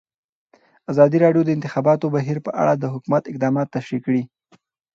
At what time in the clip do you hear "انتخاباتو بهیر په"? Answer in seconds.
1.57-2.51